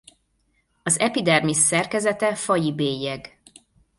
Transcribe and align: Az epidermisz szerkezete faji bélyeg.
Az 0.83 0.99
epidermisz 0.99 1.57
szerkezete 1.59 2.35
faji 2.35 2.73
bélyeg. 2.73 3.39